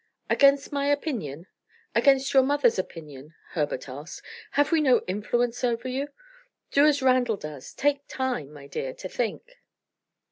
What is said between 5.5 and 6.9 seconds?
over you? Do